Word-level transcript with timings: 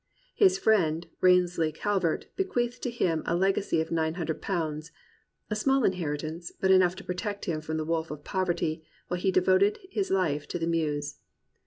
His 0.33 0.57
friend 0.57 1.05
Raisley 1.21 1.71
Calvert 1.71 2.25
bequeathed 2.35 2.81
to 2.81 2.89
him 2.89 3.21
a 3.27 3.35
legacy 3.35 3.79
of 3.81 3.91
nine 3.91 4.15
hundred 4.15 4.41
pounds; 4.41 4.91
a 5.51 5.55
small 5.55 5.83
inheritance, 5.83 6.51
but 6.59 6.71
enough 6.71 6.95
to 6.95 7.03
protect 7.03 7.45
him 7.45 7.61
from 7.61 7.77
the 7.77 7.85
wolf 7.85 8.09
of 8.09 8.23
poverty, 8.23 8.83
while 9.09 9.19
he 9.19 9.31
devoted 9.31 9.77
his 9.91 10.09
hfe 10.09 10.47
to 10.47 10.57
the 10.57 10.65
muse. 10.65 11.19